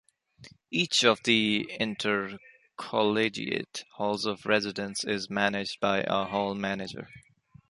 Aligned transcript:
Each 0.71 1.03
of 1.05 1.21
the 1.25 1.69
intercollegiate 1.79 3.83
halls 3.97 4.25
of 4.25 4.47
residence 4.47 5.03
is 5.03 5.29
managed 5.29 5.79
by 5.79 5.99
a 6.07 6.25
Hall 6.25 6.55
Manager. 6.55 7.07